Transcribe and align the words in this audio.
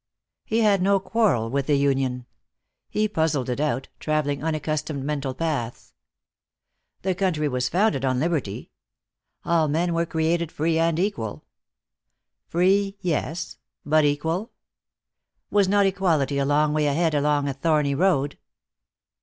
He 0.43 0.61
had 0.61 0.81
no 0.81 0.99
quarrel 0.99 1.51
with 1.51 1.67
the 1.67 1.75
union. 1.77 2.25
He 2.89 3.07
puzzled 3.07 3.51
it 3.51 3.59
out, 3.59 3.87
traveling 3.99 4.43
unaccustomed 4.43 5.03
mental 5.03 5.35
paths. 5.35 5.93
The 7.03 7.13
country 7.13 7.47
was 7.47 7.69
founded 7.69 8.03
on 8.03 8.19
liberty. 8.19 8.71
All 9.45 9.67
men 9.67 9.93
were 9.93 10.07
created 10.07 10.51
free 10.51 10.79
and 10.79 10.97
equal. 10.97 11.45
Free, 12.47 12.97
yes, 13.01 13.59
but 13.85 14.03
equal? 14.03 14.53
Was 15.51 15.67
not 15.67 15.85
equality 15.85 16.39
a 16.39 16.45
long 16.45 16.73
way 16.73 16.87
ahead 16.87 17.13
along 17.13 17.47
a 17.47 17.53
thorny 17.53 17.93
road? 17.93 18.39